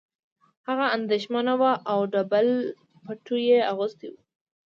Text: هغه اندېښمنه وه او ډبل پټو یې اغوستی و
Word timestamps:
هغه 0.67 0.85
اندېښمنه 0.97 1.53
وه 1.61 1.73
او 1.91 1.99
ډبل 2.13 2.47
پټو 3.03 3.35
یې 3.47 3.59
اغوستی 3.71 4.07
و 4.11 4.15